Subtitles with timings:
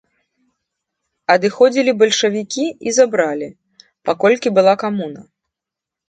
[1.33, 3.49] Адыходзілі бальшавікі і забралі,
[4.09, 5.21] паколькі была камуна.